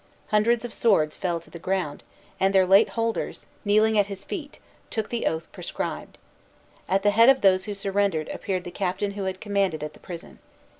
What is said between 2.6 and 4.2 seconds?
late holders, kneeling at